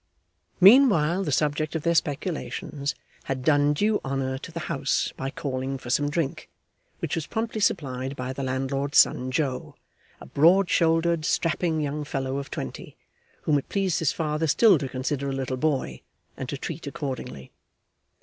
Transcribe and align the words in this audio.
Meanwhile 0.59 1.25
the 1.25 1.31
subject 1.31 1.75
of 1.75 1.83
their 1.83 1.93
speculations 1.93 2.95
had 3.25 3.43
done 3.45 3.71
due 3.73 4.01
honour 4.03 4.39
to 4.39 4.51
the 4.51 4.61
house 4.61 5.13
by 5.15 5.29
calling 5.29 5.77
for 5.77 5.91
some 5.91 6.09
drink, 6.09 6.49
which 6.97 7.13
was 7.13 7.27
promptly 7.27 7.61
supplied 7.61 8.15
by 8.15 8.33
the 8.33 8.41
landlord's 8.41 8.97
son 8.97 9.29
Joe, 9.29 9.75
a 10.19 10.25
broad 10.25 10.71
shouldered 10.71 11.23
strapping 11.23 11.81
young 11.81 12.03
fellow 12.03 12.37
of 12.37 12.49
twenty, 12.49 12.97
whom 13.43 13.59
it 13.59 13.69
pleased 13.69 13.99
his 13.99 14.11
father 14.11 14.47
still 14.47 14.79
to 14.79 14.89
consider 14.89 15.29
a 15.29 15.33
little 15.33 15.55
boy, 15.55 16.01
and 16.35 16.49
to 16.49 16.57
treat 16.57 16.87
accordingly. 16.87 17.51